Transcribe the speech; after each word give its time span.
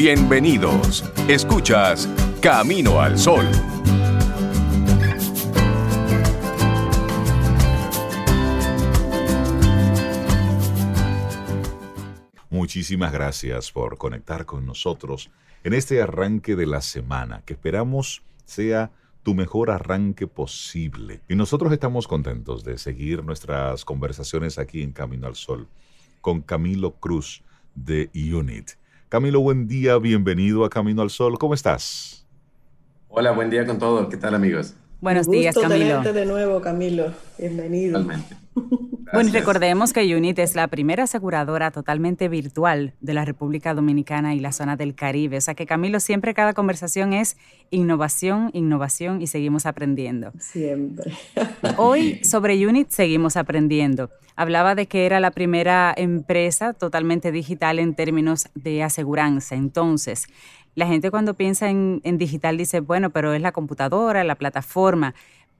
Bienvenidos. 0.00 1.02
Escuchas 1.26 2.08
Camino 2.40 3.00
al 3.00 3.18
Sol. 3.18 3.44
Muchísimas 12.48 13.12
gracias 13.12 13.72
por 13.72 13.98
conectar 13.98 14.46
con 14.46 14.64
nosotros 14.64 15.32
en 15.64 15.74
este 15.74 16.00
arranque 16.00 16.54
de 16.54 16.66
la 16.66 16.80
semana 16.80 17.42
que 17.44 17.54
esperamos 17.54 18.22
sea 18.44 18.92
tu 19.24 19.34
mejor 19.34 19.68
arranque 19.72 20.28
posible. 20.28 21.22
Y 21.28 21.34
nosotros 21.34 21.72
estamos 21.72 22.06
contentos 22.06 22.62
de 22.62 22.78
seguir 22.78 23.24
nuestras 23.24 23.84
conversaciones 23.84 24.60
aquí 24.60 24.84
en 24.84 24.92
Camino 24.92 25.26
al 25.26 25.34
Sol 25.34 25.66
con 26.20 26.42
Camilo 26.42 26.92
Cruz 27.00 27.42
de 27.74 28.10
UNIT. 28.14 28.78
Camilo, 29.08 29.40
buen 29.40 29.66
día, 29.66 29.96
bienvenido 29.96 30.66
a 30.66 30.68
Camino 30.68 31.00
al 31.00 31.08
Sol. 31.08 31.38
¿Cómo 31.38 31.54
estás? 31.54 32.26
Hola, 33.08 33.30
buen 33.32 33.48
día 33.48 33.64
con 33.64 33.78
todos. 33.78 34.06
¿Qué 34.10 34.18
tal, 34.18 34.34
amigos? 34.34 34.74
Buenos 35.00 35.30
días, 35.30 35.56
Camilo. 35.56 36.02
de 36.02 36.26
nuevo, 36.26 36.60
Camilo. 36.60 37.14
Bienvenido. 37.38 38.06
Bueno, 39.12 39.30
recordemos 39.32 39.92
que 39.92 40.14
UNIT 40.14 40.38
es 40.38 40.54
la 40.54 40.68
primera 40.68 41.04
aseguradora 41.04 41.70
totalmente 41.70 42.28
virtual 42.28 42.92
de 43.00 43.14
la 43.14 43.24
República 43.24 43.72
Dominicana 43.72 44.34
y 44.34 44.40
la 44.40 44.52
zona 44.52 44.76
del 44.76 44.94
Caribe. 44.94 45.38
O 45.38 45.40
sea 45.40 45.54
que 45.54 45.66
Camilo, 45.66 45.98
siempre 45.98 46.34
cada 46.34 46.52
conversación 46.52 47.12
es 47.12 47.36
innovación, 47.70 48.50
innovación 48.52 49.22
y 49.22 49.26
seguimos 49.26 49.66
aprendiendo. 49.66 50.32
Siempre. 50.38 51.12
Hoy 51.78 52.22
sobre 52.22 52.66
UNIT 52.66 52.90
seguimos 52.90 53.36
aprendiendo. 53.36 54.10
Hablaba 54.36 54.74
de 54.74 54.86
que 54.86 55.06
era 55.06 55.20
la 55.20 55.30
primera 55.30 55.94
empresa 55.96 56.74
totalmente 56.74 57.32
digital 57.32 57.78
en 57.78 57.94
términos 57.94 58.48
de 58.54 58.82
aseguranza. 58.82 59.54
Entonces, 59.54 60.26
la 60.74 60.86
gente 60.86 61.10
cuando 61.10 61.34
piensa 61.34 61.70
en, 61.70 62.00
en 62.04 62.18
digital 62.18 62.56
dice, 62.56 62.80
bueno, 62.80 63.10
pero 63.10 63.32
es 63.32 63.40
la 63.40 63.52
computadora, 63.52 64.22
la 64.22 64.34
plataforma. 64.34 65.14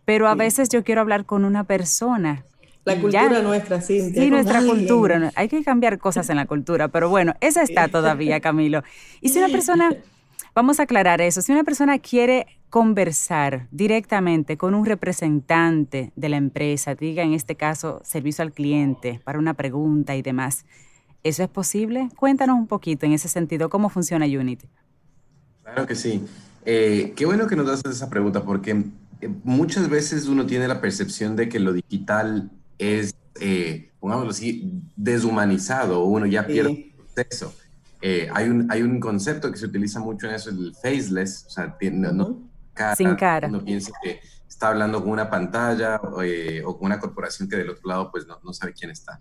Pero 0.05 0.29
a 0.29 0.35
veces 0.35 0.69
yo 0.69 0.85
quiero 0.85 1.01
hablar 1.01 1.25
con 1.27 1.45
una 1.45 1.65
persona 1.65 2.45
la 2.95 3.01
cultura 3.01 3.43
nuestra, 3.43 3.81
sí. 3.81 4.13
Sí, 4.13 4.31
nuestra 4.31 4.63
cultura. 4.63 5.33
Hay 5.35 5.49
que 5.49 5.63
cambiar 5.63 5.99
cosas 5.99 6.29
en 6.31 6.37
la 6.37 6.47
cultura, 6.47 6.89
pero 6.89 7.09
bueno, 7.09 7.35
esa 7.41 7.63
está 7.63 7.89
todavía, 7.89 8.41
Camilo. 8.41 8.83
Y 9.21 9.29
si 9.29 9.39
una 9.39 9.49
persona, 9.49 9.91
vamos 10.55 10.81
a 10.81 10.85
aclarar 10.85 11.21
eso, 11.21 11.43
si 11.43 11.53
una 11.53 11.65
persona 11.65 11.99
quiere 11.99 12.47
conversar 12.71 13.67
directamente 13.71 14.57
con 14.57 14.75
un 14.75 14.85
representante 14.85 16.13
de 16.17 16.29
la 16.29 16.37
empresa, 16.37 16.95
diga 16.95 17.23
en 17.23 17.33
este 17.33 17.55
caso 17.55 18.01
servicio 18.05 18.43
al 18.43 18.53
cliente, 18.53 19.21
para 19.25 19.39
una 19.39 19.55
pregunta 19.55 20.17
y 20.17 20.23
demás, 20.23 20.65
¿eso 21.25 21.43
es 21.43 21.49
posible? 21.49 22.09
Cuéntanos 22.17 22.57
un 22.57 22.67
poquito 22.67 23.07
en 23.07 23.13
ese 23.13 23.29
sentido, 23.29 23.69
¿cómo 23.69 23.89
funciona 23.89 24.27
Unity? 24.27 24.69
Claro 25.63 25.87
que 25.87 25.95
sí. 25.95 26.25
Eh, 26.65 27.13
qué 27.17 27.25
bueno 27.25 27.47
que 27.47 27.57
nos 27.57 27.69
haces 27.69 27.97
esa 27.97 28.11
pregunta 28.11 28.45
porque 28.45 28.85
eh, 29.21 29.31
muchas 29.45 29.89
veces 29.89 30.27
uno 30.27 30.47
tiene 30.47 30.69
la 30.69 30.81
percepción 30.81 31.37
de 31.37 31.49
que 31.49 31.59
lo 31.59 31.73
digital 31.73 32.51
es, 32.79 33.15
eh, 33.41 33.91
pongámoslo 34.01 34.31
así, 34.31 34.83
deshumanizado, 34.97 36.05
uno 36.05 36.27
ya 36.27 36.47
pierde 36.47 36.71
el 36.71 36.95
proceso. 37.15 37.55
Eh, 38.01 38.29
hay, 38.33 38.49
un, 38.49 38.71
hay 38.71 38.83
un 38.83 39.01
concepto 39.01 39.51
que 39.51 39.59
se 39.59 39.67
utiliza 39.67 40.01
mucho 40.01 40.29
en 40.29 40.35
eso, 40.35 40.51
el 40.51 40.75
faceless, 40.75 41.47
o 41.47 41.51
sea, 41.51 41.77
no, 41.91 42.49
sin 42.97 43.17
cara. 43.17 43.49
Uno 43.49 43.65
piensa 43.65 43.91
que 44.03 44.21
está 44.49 44.69
hablando 44.69 45.03
con 45.03 45.11
una 45.11 45.29
pantalla 45.29 46.01
eh, 46.23 46.63
o 46.65 46.79
con 46.79 46.87
una 46.87 47.01
corporación 47.01 47.49
que 47.49 47.57
del 47.57 47.71
otro 47.71 47.89
lado 47.89 48.11
pues 48.11 48.27
no, 48.27 48.39
no 48.45 48.53
sabe 48.53 48.73
quién 48.73 48.91
está. 48.91 49.21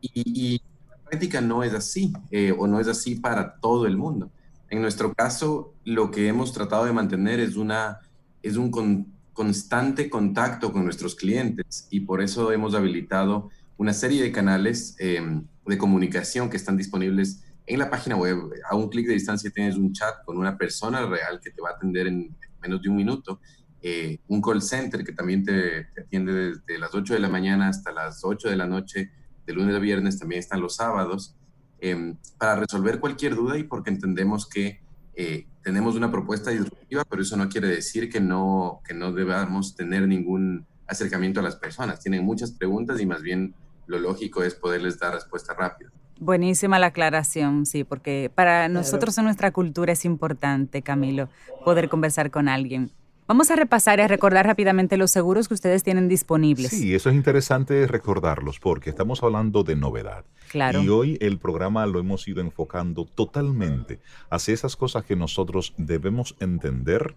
Y, 0.00 0.54
y, 0.54 0.62
la 0.88 1.10
práctica 1.10 1.40
no 1.40 1.62
es 1.62 1.72
así, 1.72 2.12
o 2.58 2.66
no 2.66 2.80
es 2.80 2.88
así 2.88 3.14
para 3.14 3.54
todo 3.60 3.86
el 3.86 3.96
mundo. 3.96 4.28
En 4.68 4.82
nuestro 4.82 5.14
caso, 5.14 5.74
lo 5.84 6.10
que 6.10 6.26
hemos 6.26 6.52
tratado 6.52 6.84
de 6.84 6.92
mantener 6.92 7.38
es, 7.38 7.56
una, 7.56 8.00
es 8.42 8.56
un, 8.56 9.15
constante 9.36 10.08
contacto 10.08 10.72
con 10.72 10.84
nuestros 10.84 11.14
clientes 11.14 11.86
y 11.90 12.00
por 12.00 12.22
eso 12.22 12.52
hemos 12.52 12.74
habilitado 12.74 13.50
una 13.76 13.92
serie 13.92 14.22
de 14.22 14.32
canales 14.32 14.96
em, 14.98 15.44
de 15.66 15.76
comunicación 15.76 16.48
que 16.48 16.56
están 16.56 16.78
disponibles 16.78 17.44
en 17.66 17.78
la 17.78 17.90
página 17.90 18.16
web. 18.16 18.38
A 18.68 18.74
un 18.74 18.88
clic 18.88 19.06
de 19.06 19.12
distancia 19.12 19.50
tienes 19.50 19.76
un 19.76 19.92
chat 19.92 20.24
con 20.24 20.38
una 20.38 20.56
persona 20.56 21.04
real 21.04 21.38
que 21.38 21.50
te 21.50 21.60
va 21.60 21.68
a 21.68 21.72
atender 21.72 22.06
en 22.06 22.34
menos 22.62 22.80
de 22.80 22.88
un 22.88 22.96
minuto. 22.96 23.40
Eh, 23.82 24.18
un 24.28 24.40
call 24.40 24.62
center 24.62 25.04
que 25.04 25.12
también 25.12 25.44
te, 25.44 25.86
atiende 26.00 26.32
desde 26.32 26.78
las 26.78 26.94
8 26.94 27.12
de 27.12 27.20
la 27.20 27.28
mañana 27.28 27.68
hasta 27.68 27.92
las 27.92 28.24
8 28.24 28.48
de 28.48 28.56
la 28.56 28.66
noche, 28.66 29.10
de 29.44 29.52
lunes 29.52 29.76
a 29.76 29.78
viernes, 29.78 30.18
también 30.18 30.38
están 30.38 30.62
los 30.62 30.76
sábados, 30.76 31.36
em, 31.78 32.16
para 32.38 32.56
resolver 32.56 33.00
cualquier 33.00 33.34
duda 33.34 33.58
y 33.58 33.64
porque 33.64 33.90
entendemos 33.90 34.48
que 34.48 34.80
eh, 35.16 35.46
tenemos 35.62 35.96
una 35.96 36.10
propuesta 36.10 36.50
disruptiva, 36.50 37.04
pero 37.08 37.22
eso 37.22 37.36
no 37.36 37.48
quiere 37.48 37.68
decir 37.68 38.08
que 38.08 38.20
no, 38.20 38.80
que 38.86 38.94
no 38.94 39.12
debamos 39.12 39.74
tener 39.74 40.06
ningún 40.06 40.66
acercamiento 40.86 41.40
a 41.40 41.42
las 41.42 41.56
personas. 41.56 42.00
Tienen 42.00 42.24
muchas 42.24 42.52
preguntas 42.52 43.00
y 43.00 43.06
más 43.06 43.22
bien 43.22 43.54
lo 43.86 43.98
lógico 43.98 44.42
es 44.42 44.54
poderles 44.54 44.98
dar 44.98 45.14
respuesta 45.14 45.54
rápida. 45.54 45.90
Buenísima 46.18 46.78
la 46.78 46.86
aclaración, 46.86 47.66
sí, 47.66 47.84
porque 47.84 48.30
para 48.34 48.68
nosotros 48.68 49.18
en 49.18 49.24
nuestra 49.24 49.50
cultura 49.50 49.92
es 49.92 50.04
importante, 50.04 50.80
Camilo, 50.82 51.28
poder 51.64 51.88
conversar 51.88 52.30
con 52.30 52.48
alguien. 52.48 52.90
Vamos 53.28 53.50
a 53.50 53.56
repasar 53.56 53.98
y 53.98 54.02
a 54.02 54.08
recordar 54.08 54.46
rápidamente 54.46 54.96
los 54.96 55.10
seguros 55.10 55.48
que 55.48 55.54
ustedes 55.54 55.82
tienen 55.82 56.08
disponibles. 56.08 56.70
Sí, 56.70 56.94
eso 56.94 57.10
es 57.10 57.16
interesante 57.16 57.86
recordarlos 57.88 58.60
porque 58.60 58.90
estamos 58.90 59.22
hablando 59.22 59.64
de 59.64 59.74
novedad. 59.74 60.24
Claro. 60.48 60.80
Y 60.80 60.88
hoy 60.88 61.18
el 61.20 61.38
programa 61.38 61.84
lo 61.86 61.98
hemos 61.98 62.28
ido 62.28 62.40
enfocando 62.40 63.04
totalmente 63.04 64.00
hacia 64.30 64.54
esas 64.54 64.76
cosas 64.76 65.04
que 65.04 65.16
nosotros 65.16 65.74
debemos 65.76 66.36
entender 66.38 67.16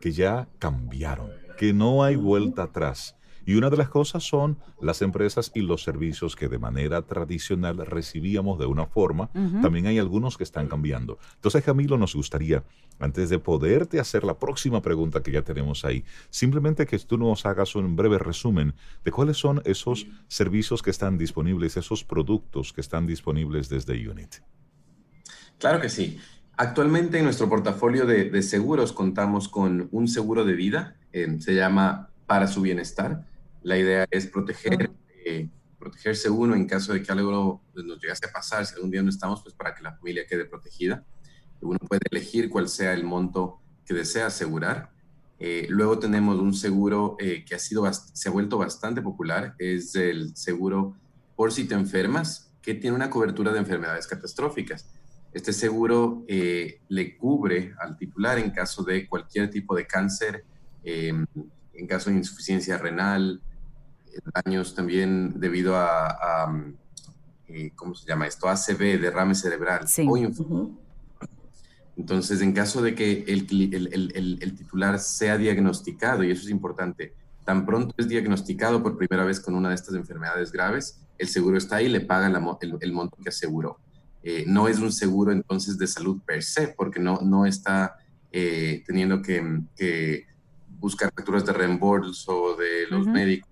que 0.00 0.12
ya 0.12 0.46
cambiaron, 0.58 1.30
que 1.56 1.72
no 1.72 2.04
hay 2.04 2.16
vuelta 2.16 2.64
atrás 2.64 3.16
y 3.46 3.54
una 3.54 3.70
de 3.70 3.76
las 3.76 3.88
cosas 3.88 4.22
son 4.22 4.58
las 4.80 5.02
empresas 5.02 5.50
y 5.54 5.60
los 5.60 5.82
servicios 5.82 6.36
que 6.36 6.48
de 6.48 6.58
manera 6.58 7.02
tradicional 7.02 7.78
recibíamos 7.86 8.58
de 8.58 8.66
una 8.66 8.86
forma. 8.86 9.30
También 9.62 9.86
hay 9.86 9.98
algunos 9.98 10.36
que 10.36 10.44
están 10.44 10.68
cambiando. 10.68 11.18
Entonces, 11.36 11.64
Camilo, 11.64 11.98
nos 11.98 12.14
gustaría, 12.14 12.64
antes 12.98 13.30
de 13.30 13.38
poderte 13.38 14.00
hacer 14.00 14.24
la 14.24 14.38
próxima 14.38 14.82
pregunta 14.82 15.22
que 15.22 15.32
ya 15.32 15.42
tenemos 15.42 15.84
ahí, 15.84 16.04
simplemente 16.30 16.86
que 16.86 16.98
tú 16.98 17.18
nos 17.18 17.46
hagas 17.46 17.74
un 17.74 17.96
breve 17.96 18.18
resumen 18.18 18.74
de 19.04 19.10
cuáles 19.10 19.36
son 19.36 19.62
esos 19.64 20.06
servicios 20.28 20.82
que 20.82 20.90
están 20.90 21.18
disponibles, 21.18 21.76
esos 21.76 22.04
productos 22.04 22.72
que 22.72 22.80
están 22.80 23.06
disponibles 23.06 23.68
desde 23.68 24.08
Unit. 24.08 24.36
Claro 25.58 25.80
que 25.80 25.88
sí. 25.88 26.18
Actualmente 26.56 27.18
en 27.18 27.24
nuestro 27.24 27.48
portafolio 27.48 28.04
de, 28.04 28.42
seguros 28.42 28.92
contamos 28.92 29.48
con 29.48 29.88
un 29.92 30.08
seguro 30.08 30.44
de 30.44 30.54
vida, 30.54 30.96
eh, 31.12 31.36
se 31.38 31.54
llama 31.54 32.10
Para 32.26 32.46
su 32.48 32.60
Bienestar. 32.60 33.24
La 33.62 33.76
idea 33.76 34.06
es 34.10 34.26
proteger, 34.26 34.90
eh, 35.24 35.48
protegerse 35.78 36.30
uno 36.30 36.54
en 36.54 36.66
caso 36.66 36.92
de 36.92 37.02
que 37.02 37.12
algo 37.12 37.62
nos 37.74 38.00
llegase 38.00 38.26
a 38.26 38.32
pasar, 38.32 38.64
si 38.64 38.74
algún 38.74 38.90
día 38.90 39.02
no 39.02 39.10
estamos, 39.10 39.42
pues 39.42 39.54
para 39.54 39.74
que 39.74 39.82
la 39.82 39.94
familia 39.94 40.26
quede 40.26 40.46
protegida. 40.46 41.04
Uno 41.60 41.78
puede 41.78 42.00
elegir 42.10 42.48
cuál 42.48 42.68
sea 42.68 42.94
el 42.94 43.04
monto 43.04 43.60
que 43.84 43.92
desea 43.92 44.26
asegurar. 44.26 44.90
Eh, 45.38 45.66
luego 45.68 45.98
tenemos 45.98 46.38
un 46.38 46.54
seguro 46.54 47.16
eh, 47.18 47.44
que 47.46 47.54
ha 47.54 47.58
sido, 47.58 47.90
se 47.92 48.28
ha 48.28 48.32
vuelto 48.32 48.56
bastante 48.56 49.02
popular, 49.02 49.54
es 49.58 49.94
el 49.94 50.36
seguro 50.36 50.96
por 51.36 51.52
si 51.52 51.64
te 51.64 51.74
enfermas, 51.74 52.52
que 52.62 52.74
tiene 52.74 52.96
una 52.96 53.10
cobertura 53.10 53.52
de 53.52 53.58
enfermedades 53.58 54.06
catastróficas. 54.06 54.90
Este 55.32 55.52
seguro 55.52 56.24
le 56.26 57.16
cubre 57.16 57.72
al 57.78 57.96
titular 57.96 58.38
en 58.38 58.50
caso 58.50 58.82
de 58.82 59.08
cualquier 59.08 59.48
tipo 59.48 59.74
de 59.74 59.86
cáncer, 59.86 60.44
en 60.82 61.86
caso 61.88 62.10
de 62.10 62.16
insuficiencia 62.16 62.76
renal, 62.76 63.40
daños 64.34 64.74
también 64.74 65.38
debido 65.38 65.76
a, 65.76 66.52
eh, 67.48 67.72
¿cómo 67.74 67.94
se 67.94 68.06
llama 68.06 68.26
esto? 68.26 68.48
ACV, 68.48 69.00
derrame 69.00 69.34
cerebral 69.34 69.86
Entonces, 71.96 72.40
en 72.40 72.52
caso 72.52 72.80
de 72.80 72.94
que 72.94 73.24
el, 73.26 73.46
titular 74.56 74.98
sea 74.98 75.36
diagnosticado, 75.36 76.24
y 76.24 76.30
eso 76.30 76.42
es 76.42 76.50
importante, 76.50 77.14
tan 77.44 77.66
pronto 77.66 77.94
es 77.98 78.08
diagnosticado 78.08 78.82
por 78.82 78.96
primera 78.96 79.24
vez 79.24 79.40
con 79.40 79.54
una 79.54 79.70
de 79.70 79.74
estas 79.74 79.94
enfermedades 79.94 80.52
graves, 80.52 81.00
el 81.18 81.28
seguro 81.28 81.58
está 81.58 81.76
ahí 81.76 81.86
y 81.86 81.90
le 81.90 82.00
paga 82.00 82.26
el, 82.26 82.92
monto 82.92 83.16
que 83.22 83.28
aseguró. 83.28 83.78
Eh, 84.22 84.44
no 84.46 84.68
es 84.68 84.78
un 84.78 84.92
seguro 84.92 85.32
entonces 85.32 85.76
de 85.78 85.86
salud 85.86 86.20
per 86.24 86.42
se, 86.42 86.68
porque 86.68 87.00
no, 87.00 87.20
no 87.22 87.46
está 87.46 87.96
eh, 88.32 88.82
teniendo 88.86 89.20
que, 89.20 90.26
buscar 90.78 91.12
facturas 91.14 91.44
de 91.44 91.52
reembolso 91.52 92.56
de 92.56 92.86
los 92.88 93.06
médicos 93.06 93.49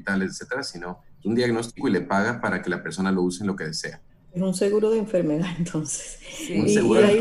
hospitales, 0.00 0.32
etcétera, 0.32 0.62
sino 0.62 1.00
un 1.24 1.34
diagnóstico 1.34 1.88
y 1.88 1.92
le 1.92 2.00
paga 2.00 2.40
para 2.40 2.62
que 2.62 2.70
la 2.70 2.82
persona 2.82 3.12
lo 3.12 3.22
use 3.22 3.42
en 3.42 3.48
lo 3.48 3.56
que 3.56 3.64
desea. 3.64 4.00
Es 4.32 4.40
un 4.40 4.54
seguro 4.54 4.90
de 4.90 4.98
enfermedad, 4.98 5.48
entonces. 5.58 6.18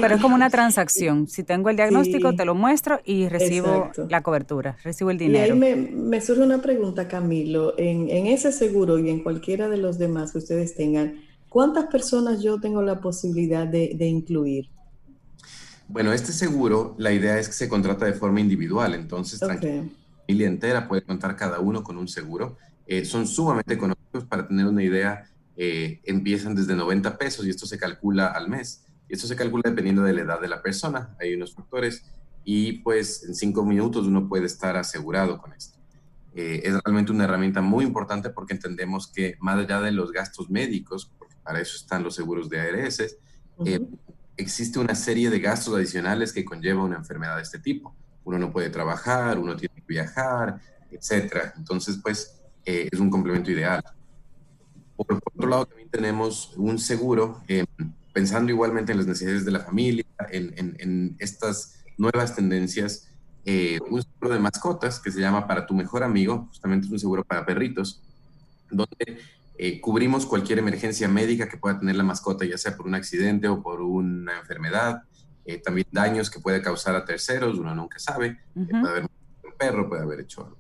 pero 0.02 0.16
es 0.16 0.22
como 0.22 0.36
una 0.36 0.50
transacción. 0.50 1.28
Si 1.28 1.44
tengo 1.44 1.70
el 1.70 1.76
diagnóstico, 1.76 2.36
te 2.36 2.46
lo 2.46 2.54
muestro 2.54 3.02
y 3.04 3.28
recibo 3.28 3.92
la 4.10 4.22
cobertura, 4.22 4.78
recibo 4.84 5.10
el 5.10 5.18
dinero. 5.18 5.56
Y 5.56 5.64
ahí 5.64 5.92
me, 5.92 6.22
surge 6.22 6.44
una 6.44 6.62
pregunta, 6.62 7.08
Camilo. 7.08 7.74
En, 7.78 8.10
ese 8.28 8.52
seguro 8.52 9.00
y 9.00 9.10
en 9.10 9.24
cualquiera 9.24 9.68
de 9.68 9.78
los 9.78 9.98
demás 9.98 10.32
que 10.32 10.38
ustedes 10.38 10.76
tengan, 10.76 11.16
¿cuántas 11.50 11.88
personas 11.88 12.44
yo 12.44 12.60
tengo 12.60 12.84
la 12.84 13.02
posibilidad 13.02 13.66
de, 13.66 14.06
incluir? 14.06 14.70
Bueno, 15.88 16.14
este 16.14 16.32
seguro, 16.32 16.94
la 17.00 17.12
idea 17.12 17.40
es 17.40 17.48
que 17.48 17.56
se 17.56 17.68
contrata 17.68 18.06
de 18.06 18.14
forma 18.14 18.40
individual, 18.40 18.94
entonces 18.94 19.42
Ok. 19.42 19.48
tranquilo, 19.48 19.82
la 19.82 20.22
familia 20.28 20.48
entera 20.48 20.88
puede 20.88 21.02
contar 21.02 21.36
cada 21.36 21.60
uno 21.60 21.84
con 21.84 21.98
un 21.98 22.08
seguro. 22.08 22.58
Eh, 22.92 23.06
son 23.06 23.28
sumamente 23.28 23.76
económicos, 23.76 24.26
para 24.28 24.48
tener 24.48 24.66
una 24.66 24.82
idea, 24.82 25.30
eh, 25.56 26.02
empiezan 26.06 26.56
desde 26.56 26.76
90 26.76 27.20
pesos 27.20 27.46
y 27.46 27.52
esto 27.52 27.68
se 27.68 27.78
calcula 27.78 28.30
al 28.30 28.50
mes. 28.50 28.84
Y 29.08 29.14
esto 29.14 29.28
se 29.28 29.36
calcula 29.36 29.62
dependiendo 29.64 30.02
de 30.02 30.12
la 30.12 30.22
edad 30.22 30.42
de 30.42 30.48
la 30.48 30.64
persona, 30.64 31.16
hay 31.20 31.36
unos 31.36 31.54
factores, 31.54 32.04
y 32.44 32.80
pues 32.80 33.24
en 33.26 33.36
cinco 33.36 33.64
minutos 33.64 34.08
uno 34.08 34.28
puede 34.28 34.48
estar 34.48 34.76
asegurado 34.76 35.38
con 35.38 35.54
esto. 35.54 35.78
Eh, 36.34 36.62
es 36.64 36.74
realmente 36.84 37.12
una 37.12 37.26
herramienta 37.26 37.62
muy 37.62 37.86
importante 37.86 38.32
porque 38.32 38.54
entendemos 38.54 39.06
que 39.06 39.36
más 39.40 39.60
allá 39.60 39.82
de 39.82 39.92
los 39.92 40.12
gastos 40.12 40.50
médicos, 40.50 41.12
porque 41.20 41.36
para 41.44 41.62
eso 41.62 41.76
están 41.76 42.02
los 42.02 42.16
seguros 42.16 42.50
de 42.50 42.60
ARS, 42.60 43.02
eh, 43.66 43.80
Ujú. 43.80 44.00
existe 44.36 44.80
una 44.80 44.96
serie 44.96 45.30
de 45.30 45.40
gastos 45.40 45.76
adicionales 45.76 46.34
que 46.34 46.44
conlleva 46.44 46.84
una 46.84 46.96
enfermedad 46.96 47.36
de 47.36 47.44
este 47.44 47.60
tipo. 47.60 47.96
Uno 48.24 48.40
no 48.40 48.52
puede 48.52 48.72
trabajar, 48.72 49.38
uno 49.38 49.56
tiene 49.56 49.76
que 49.76 49.84
viajar, 49.88 50.60
etcétera. 50.90 51.54
Entonces, 51.56 52.00
pues, 52.02 52.39
eh, 52.66 52.88
es 52.92 53.00
un 53.00 53.10
complemento 53.10 53.52
ideal. 53.52 53.82
Por, 54.96 55.08
por 55.08 55.22
otro 55.36 55.50
lado, 55.50 55.66
también 55.66 55.90
tenemos 55.90 56.54
un 56.58 56.78
seguro, 56.80 57.42
eh, 57.48 57.66
pensando 58.14 58.52
igualmente 58.52 58.92
en 58.92 58.98
las 58.98 59.08
necesidades 59.08 59.46
de 59.46 59.52
la 59.52 59.62
familia, 59.62 60.04
en, 60.32 60.54
en- 60.58 60.76
en 60.80 61.16
estas 61.20 61.84
nuevas 61.98 62.36
tendencias, 62.36 63.08
eh, 63.46 63.80
un 63.90 64.02
seguro 64.04 64.34
de 64.34 64.40
mascotas 64.40 65.00
que 65.00 65.12
se 65.12 65.22
llama 65.22 65.48
Para 65.48 65.66
tu 65.66 65.74
mejor 65.74 66.04
amigo, 66.04 66.48
justamente 66.48 66.88
es 66.88 66.92
un 66.92 67.00
seguro 67.00 67.24
para 67.24 67.46
perritos, 67.46 68.04
donde 68.70 69.22
eh, 69.62 69.80
cubrimos 69.82 70.26
cualquier 70.26 70.60
emergencia 70.60 71.08
médica 71.08 71.48
que 71.50 71.58
pueda 71.58 71.80
tener 71.80 71.96
la 71.96 72.04
mascota, 72.04 72.46
ya 72.46 72.58
sea 72.58 72.76
por 72.78 72.86
un 72.88 72.96
accidente 72.96 73.48
o 73.48 73.62
por 73.64 73.82
una 73.82 74.38
enfermedad, 74.40 75.02
eh, 75.46 75.60
también 75.62 75.86
daños 75.92 76.30
que 76.30 76.40
puede 76.40 76.62
causar 76.62 76.96
a 76.96 77.06
terceros, 77.06 77.58
uno 77.58 77.74
nunca 77.74 78.00
sabe, 78.00 78.38
Ujú. 78.56 78.68
puede 78.70 78.90
haber 78.90 79.04
un 79.04 79.52
perro, 79.58 79.90
puede 79.90 80.04
haber 80.04 80.20
hecho 80.22 80.46
alguna, 80.46 80.59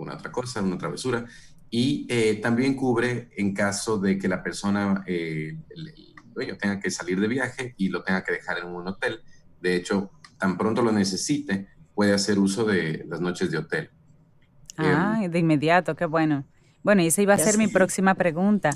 alguna 0.00 0.14
otra 0.14 0.32
cosa, 0.32 0.62
una 0.62 0.78
travesura, 0.78 1.26
y 1.68 2.06
eh, 2.08 2.40
también 2.42 2.74
cubre 2.74 3.30
en 3.36 3.52
caso 3.54 3.98
de 3.98 4.18
que 4.18 4.28
la 4.28 4.42
persona, 4.42 5.04
eh, 5.06 5.56
el, 5.68 5.88
el 5.88 6.14
dueño 6.32 6.56
tenga 6.56 6.80
que 6.80 6.90
salir 6.90 7.20
de 7.20 7.28
viaje 7.28 7.74
y 7.76 7.88
lo 7.90 8.02
tenga 8.02 8.24
que 8.24 8.32
dejar 8.32 8.58
en 8.58 8.66
un 8.66 8.88
hotel. 8.88 9.20
De 9.60 9.76
hecho, 9.76 10.10
tan 10.38 10.56
pronto 10.56 10.82
lo 10.82 10.90
necesite, 10.90 11.68
puede 11.94 12.14
hacer 12.14 12.38
uso 12.38 12.64
de 12.64 13.04
las 13.08 13.20
noches 13.20 13.50
de 13.50 13.58
hotel. 13.58 13.90
Ah, 14.78 15.20
de 15.28 15.38
inmediato, 15.38 15.94
qué 15.94 16.06
bueno. 16.06 16.44
Bueno, 16.82 17.02
y 17.02 17.08
esa 17.08 17.20
iba 17.20 17.34
a 17.34 17.38
ser 17.38 17.58
mi 17.58 17.68
próxima 17.68 18.14
pregunta, 18.14 18.70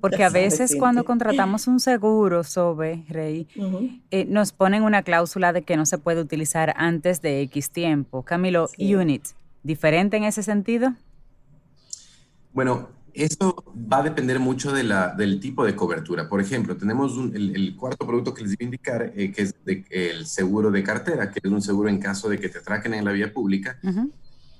porque 0.00 0.24
a 0.24 0.30
veces 0.30 0.74
cuando 0.78 1.04
contratamos 1.04 1.66
un 1.66 1.78
seguro, 1.78 2.42
Sobe, 2.42 3.04
Rey, 3.10 3.46
eh, 4.10 4.24
nos 4.24 4.52
ponen 4.52 4.82
una 4.82 5.02
cláusula 5.02 5.52
de 5.52 5.60
que 5.60 5.76
no 5.76 5.84
se 5.84 5.98
puede 5.98 6.22
utilizar 6.22 6.72
antes 6.78 7.20
de 7.20 7.42
X 7.42 7.70
tiempo. 7.70 8.22
Camilo, 8.22 8.68
Sí. 8.68 8.94
Unit, 8.94 9.26
¿diferente 9.62 10.16
en 10.16 10.24
ese 10.24 10.42
sentido? 10.42 10.94
Bueno, 12.52 12.90
eso 13.14 13.64
va 13.90 13.98
a 13.98 14.02
depender 14.02 14.38
mucho 14.38 14.72
de 14.72 14.84
la, 14.84 15.14
del 15.14 15.40
tipo 15.40 15.64
de 15.64 15.74
cobertura. 15.76 16.28
Por 16.28 16.40
ejemplo, 16.40 16.76
tenemos 16.76 17.16
un- 17.16 17.34
el, 17.34 17.54
el 17.54 17.76
cuarto 17.76 18.06
producto 18.06 18.34
que 18.34 18.42
les 18.42 18.52
iba 18.52 18.58
a 18.60 18.64
indicar, 18.64 19.12
eh, 19.16 19.32
que 19.32 19.42
es 19.42 19.54
de- 19.64 19.84
el 19.90 20.26
seguro 20.26 20.70
de 20.70 20.82
cartera, 20.82 21.30
que 21.30 21.40
es 21.42 21.50
un 21.50 21.62
seguro 21.62 21.88
en 21.88 21.98
caso 21.98 22.28
de 22.28 22.38
que 22.38 22.48
te 22.48 22.58
atraquen 22.58 22.94
en 22.94 23.04
la 23.04 23.12
vía 23.12 23.32
pública. 23.32 23.78
Ujú. 23.82 24.10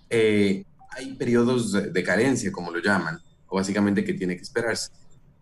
Eh, 0.09 0.65
hay 0.91 1.15
periodos 1.15 1.73
de, 1.93 2.03
carencia, 2.03 2.51
como 2.51 2.71
lo 2.73 2.81
llaman, 2.81 3.21
o 3.47 3.57
básicamente 3.57 4.05
que 4.05 4.15
tiene 4.15 4.37
que 4.37 4.43
esperarse. 4.43 4.91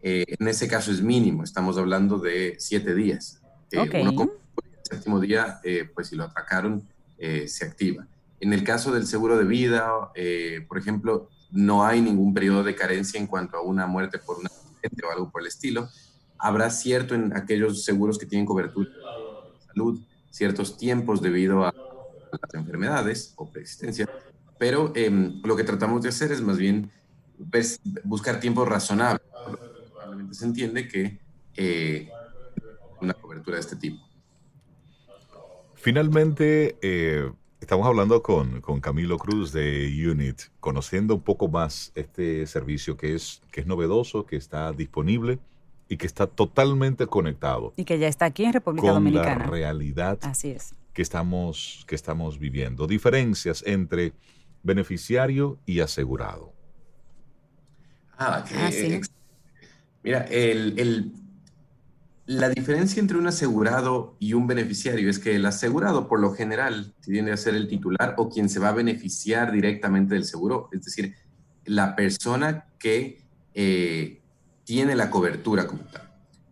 Eh, 0.02 0.24
en 0.38 0.46
ese 0.48 0.68
caso 0.68 0.90
es 0.92 1.00
mínimo, 1.02 1.42
estamos 1.42 1.76
hablando 1.78 2.18
de 2.18 2.56
siete 2.58 2.94
días. 2.94 3.40
Eh, 3.72 3.78
Ok. 3.80 3.94
Uno 4.02 4.22
el 4.62 4.78
séptimo 4.82 5.20
día, 5.20 5.58
eh, 5.64 5.88
pues 5.94 6.08
si 6.08 6.16
lo 6.16 6.24
atracaron, 6.24 6.82
eh, 7.18 7.48
se 7.48 7.64
activa. 7.64 8.06
En 8.40 8.52
el 8.52 8.64
caso 8.64 8.92
del 8.92 9.06
seguro 9.06 9.36
de 9.36 9.44
vida, 9.44 10.10
eh, 10.14 10.64
por 10.68 10.78
ejemplo, 10.78 11.28
no 11.50 11.84
hay 11.84 12.00
ningún 12.00 12.34
periodo 12.34 12.62
de 12.62 12.74
carencia 12.74 13.18
en 13.18 13.26
cuanto 13.26 13.56
a 13.56 13.62
una 13.62 13.86
muerte 13.86 14.18
por 14.18 14.38
un 14.38 14.46
accidente 14.46 15.04
o 15.06 15.10
algo 15.10 15.30
por 15.30 15.42
el 15.42 15.48
estilo. 15.48 15.88
Habrá 16.38 16.70
cierto 16.70 17.14
en 17.14 17.36
aquellos 17.36 17.84
seguros 17.84 18.18
que 18.18 18.26
tienen 18.26 18.46
cobertura 18.46 18.90
de 18.90 19.66
salud, 19.66 20.00
ciertos 20.30 20.76
tiempos 20.76 21.20
debido 21.20 21.64
a 21.64 21.74
las 22.30 22.54
enfermedades 22.54 23.32
o 23.36 23.50
preexistencia, 23.50 24.08
pero 24.58 24.92
em, 24.94 25.40
lo 25.42 25.56
que 25.56 25.64
tratamos 25.64 26.02
de 26.02 26.10
hacer 26.10 26.30
es 26.30 26.40
más 26.40 26.58
bien 26.58 26.90
pues, 27.50 27.80
buscar 28.04 28.38
tiempos 28.38 28.68
razonables. 28.68 29.22
Probablemente 29.90 30.34
se 30.34 30.44
entiende 30.44 30.86
que 30.86 31.18
eh, 31.56 32.08
una 33.00 33.14
cobertura 33.14 33.56
de 33.56 33.60
este 33.62 33.76
tipo. 33.76 34.04
Finalmente, 35.74 36.76
eh, 36.82 37.32
estamos 37.68 37.86
hablando 37.86 38.22
con, 38.22 38.62
con 38.62 38.80
Camilo 38.80 39.18
Cruz 39.18 39.52
de 39.52 39.92
Unit, 40.10 40.40
conociendo 40.58 41.14
un 41.16 41.20
poco 41.20 41.48
más 41.48 41.92
este 41.94 42.46
servicio 42.46 42.96
que 42.96 43.14
es, 43.14 43.42
que 43.52 43.60
es 43.60 43.66
novedoso, 43.66 44.24
que 44.24 44.36
está 44.36 44.72
disponible 44.72 45.38
y 45.86 45.98
que 45.98 46.06
está 46.06 46.26
totalmente 46.26 47.06
conectado 47.06 47.74
Y 47.76 47.84
que 47.84 47.98
ya 47.98 48.08
está 48.08 48.24
aquí 48.24 48.46
en 48.46 48.54
República 48.54 48.80
con 48.80 48.88
la 48.88 48.94
Dominicana. 48.94 49.46
realidad 49.50 50.18
Así 50.22 50.48
es. 50.52 50.74
que 50.94 51.02
estamos, 51.02 51.84
que 51.86 51.94
estamos 51.94 52.38
viviendo. 52.38 52.86
Diferencias 52.86 53.62
entre 53.66 54.14
beneficiario 54.62 55.58
y 55.66 55.80
asegurado. 55.80 56.54
Ah, 58.16 58.46
que- 58.48 58.54
Ah, 58.56 58.72
sí. 58.72 58.98
Mira, 60.02 60.22
el, 60.30 60.78
el- 60.78 61.12
la 62.28 62.50
diferencia 62.50 63.00
entre 63.00 63.16
un 63.16 63.26
asegurado 63.26 64.14
y 64.18 64.34
un 64.34 64.46
beneficiario 64.46 65.08
es 65.08 65.18
que 65.18 65.34
el 65.34 65.46
asegurado, 65.46 66.08
por 66.08 66.20
lo 66.20 66.34
general, 66.34 66.94
tiende 67.00 67.32
a 67.32 67.38
ser 67.38 67.54
el 67.54 67.68
titular 67.68 68.16
o 68.18 68.28
quien 68.28 68.50
se 68.50 68.60
va 68.60 68.68
a 68.68 68.72
beneficiar 68.72 69.50
directamente 69.50 70.12
del 70.12 70.26
seguro, 70.26 70.68
es 70.70 70.84
decir, 70.84 71.14
la 71.64 71.96
persona 71.96 72.66
que 72.78 73.24
eh, 73.54 74.20
tiene 74.64 74.94
la 74.94 75.08
cobertura 75.08 75.66
como 75.66 75.84
tal. 75.84 76.02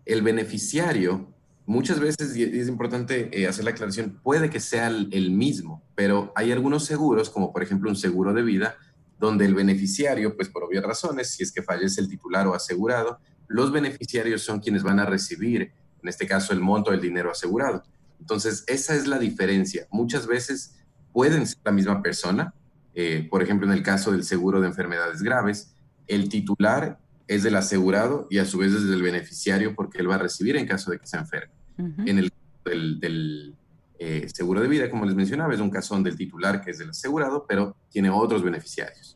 El 0.06 0.22
beneficiario, 0.22 1.28
muchas 1.66 2.00
veces, 2.00 2.34
y 2.34 2.44
es 2.44 2.68
importante 2.68 3.28
eh, 3.38 3.46
hacer 3.46 3.66
la 3.66 3.72
aclaración, 3.72 4.18
puede 4.22 4.48
que 4.48 4.60
sea 4.60 4.86
el, 4.86 5.10
el 5.12 5.30
mismo, 5.30 5.82
pero 5.94 6.32
hay 6.36 6.52
algunos 6.52 6.86
seguros, 6.86 7.28
como 7.28 7.52
por 7.52 7.62
ejemplo 7.62 7.90
un 7.90 7.96
seguro 7.96 8.32
de 8.32 8.40
vida, 8.40 8.76
donde 9.20 9.44
el 9.44 9.54
beneficiario, 9.54 10.36
pues 10.36 10.48
por 10.48 10.64
obvias 10.64 10.84
razones, 10.84 11.32
si 11.32 11.42
es 11.42 11.52
que 11.52 11.62
fallece 11.62 12.00
el 12.00 12.08
titular 12.08 12.46
o 12.46 12.54
asegurado, 12.54 13.18
los 13.48 13.72
beneficiarios 13.72 14.42
son 14.42 14.60
quienes 14.60 14.82
van 14.82 15.00
a 15.00 15.06
recibir, 15.06 15.72
en 16.02 16.08
este 16.08 16.26
caso, 16.26 16.52
el 16.52 16.60
monto 16.60 16.90
del 16.90 17.00
dinero 17.00 17.30
asegurado. 17.30 17.82
Entonces, 18.20 18.64
esa 18.66 18.94
es 18.94 19.06
la 19.06 19.18
diferencia. 19.18 19.86
Muchas 19.90 20.26
veces 20.26 20.76
pueden 21.12 21.46
ser 21.46 21.58
la 21.64 21.72
misma 21.72 22.02
persona. 22.02 22.52
eh, 22.94 23.26
por 23.30 23.42
ejemplo, 23.42 23.66
en 23.66 23.72
el 23.74 23.82
caso 23.82 24.10
del 24.10 24.24
seguro 24.24 24.60
de 24.60 24.68
enfermedades 24.68 25.22
graves, 25.22 25.74
el 26.06 26.28
titular 26.30 26.98
es 27.28 27.42
del 27.42 27.56
asegurado 27.56 28.26
y 28.30 28.38
a 28.38 28.44
su 28.46 28.58
vez 28.58 28.72
es 28.72 28.88
del 28.88 29.02
beneficiario 29.02 29.74
porque 29.74 29.98
él 29.98 30.08
va 30.08 30.14
a 30.14 30.18
recibir 30.18 30.56
en 30.56 30.66
caso 30.66 30.90
de 30.90 30.98
que 30.98 31.06
se 31.06 31.16
enferme. 31.18 31.52
En 31.78 32.18
el 32.18 32.32
del, 32.64 32.98
del, 33.00 33.54
eh, 33.98 34.26
seguro 34.32 34.60
de 34.60 34.68
vida, 34.68 34.90
como 34.90 35.04
les 35.04 35.14
mencionaba, 35.14 35.52
es 35.52 35.60
un 35.60 35.70
caso 35.70 35.94
donde 35.94 36.10
el 36.10 36.16
titular 36.16 36.60
que 36.62 36.70
es 36.70 36.78
del 36.78 36.90
asegurado, 36.90 37.44
pero 37.46 37.76
tiene 37.90 38.08
otros 38.10 38.42
beneficiarios. 38.42 39.15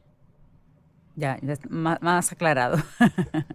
Ya, 1.16 1.38
ya 1.42 1.54
más, 1.68 2.00
más 2.00 2.32
aclarado. 2.32 2.78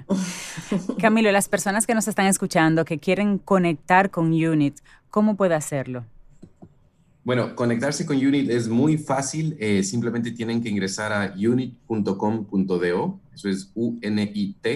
Camilo, 0.99 1.31
las 1.31 1.47
personas 1.49 1.87
que 1.87 1.95
nos 1.95 2.07
están 2.07 2.27
escuchando, 2.27 2.85
que 2.85 2.99
quieren 2.99 3.37
conectar 3.37 4.11
con 4.11 4.27
Unit, 4.27 4.79
¿cómo 5.09 5.35
puede 5.35 5.55
hacerlo? 5.55 6.05
Bueno, 7.23 7.55
conectarse 7.55 8.05
con 8.05 8.17
Unit 8.17 8.49
es 8.51 8.67
muy 8.67 8.97
fácil. 8.99 9.57
eh, 9.59 9.81
simplemente 9.83 10.29
tienen 10.31 10.61
que 10.61 10.69
ingresar 10.69 11.11
a 11.11 11.33
unit.com.do. 11.35 13.19
Eso 13.33 13.49
es 13.49 13.71
unit.com.do. 13.73 14.75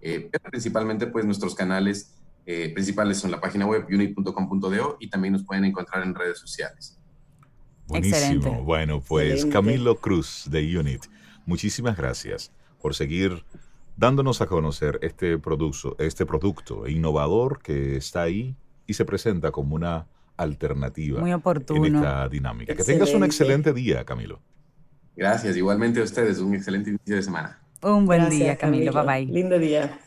Eh, 0.00 0.28
pero 0.30 0.44
principalmente, 0.50 1.08
pues 1.08 1.24
nuestros 1.24 1.54
canales 1.54 2.14
eh, 2.46 2.70
principales 2.72 3.18
son 3.18 3.30
la 3.30 3.40
página 3.40 3.66
web 3.66 3.86
unit.com.do 3.88 4.96
y 4.98 5.08
también 5.08 5.32
nos 5.32 5.44
pueden 5.44 5.64
encontrar 5.64 6.02
en 6.02 6.14
redes 6.14 6.38
sociales. 6.38 6.98
Buenísimo. 7.86 8.16
Excelente. 8.16 8.50
Bueno, 8.62 9.00
pues 9.00 9.44
Excelente. 9.44 9.52
Camilo 9.52 10.00
Cruz 10.00 10.46
de 10.50 10.78
Unit, 10.78 11.04
muchísimas 11.46 11.96
gracias 11.96 12.50
por 12.80 12.94
seguir 12.94 13.44
dándonos 13.96 14.40
a 14.40 14.46
conocer 14.46 14.98
este 15.02 15.38
producto, 15.38 15.96
este 15.98 16.26
producto 16.26 16.88
innovador 16.88 17.60
que 17.62 17.96
está 17.96 18.22
ahí 18.22 18.56
y 18.86 18.94
se 18.94 19.04
presenta 19.04 19.50
como 19.52 19.74
una 19.74 20.06
alternativa 20.36 21.20
Muy 21.20 21.30
en 21.30 21.36
oportuno. 21.36 21.84
esta 21.98 22.28
dinámica. 22.28 22.74
Que 22.74 22.82
tengas 22.84 23.14
un 23.14 23.24
Excelente. 23.24 23.26
excelente 23.26 23.72
día, 23.72 24.04
Camilo. 24.04 24.40
Gracias, 25.16 25.56
igualmente 25.56 26.00
a 26.00 26.04
ustedes, 26.04 26.38
un 26.38 26.54
excelente 26.54 26.90
inicio 26.90 27.16
de 27.16 27.22
semana. 27.22 27.60
Un 27.82 28.06
buen 28.06 28.28
día, 28.30 28.56
Camilo. 28.56 28.92
Bye 28.92 29.24
bye. 29.24 29.32
Lindo 29.32 29.58
día. 29.58 29.98